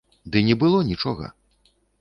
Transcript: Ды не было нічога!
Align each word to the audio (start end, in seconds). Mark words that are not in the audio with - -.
Ды 0.35 0.41
не 0.47 0.55
было 0.63 0.81
нічога! 0.89 1.31